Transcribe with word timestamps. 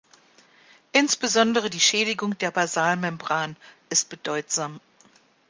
Insbesondere 0.93 1.69
die 1.69 1.79
Schädigung 1.79 2.35
der 2.39 2.49
Basalmembran 2.49 3.55
ist 3.91 4.09
bedeutsam. 4.09 4.79